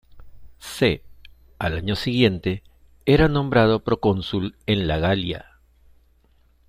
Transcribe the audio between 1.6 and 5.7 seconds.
año siguiente era nombrado procónsul en la Galia.